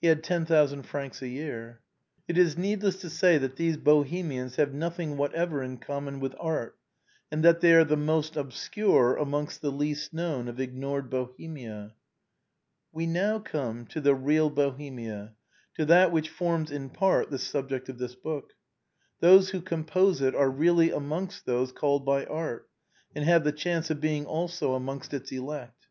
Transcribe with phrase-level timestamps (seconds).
[0.00, 1.78] He had ten thousand francs a year.
[2.26, 6.76] It is needless to say that these Bohemians have nothing whatever in common with art,
[7.30, 11.94] and that they are the most obscure amongst the least known of ignored Bohemia.
[12.90, 15.36] We now come to the real Bohemia,
[15.76, 16.98] to that which forms ilii ORIGINAL PREFACE.
[16.98, 18.54] in part the subject of this book.
[19.20, 22.68] Those who compose it are really amongst those called by art,
[23.14, 25.86] and have the chance of «ing also amongst its elect.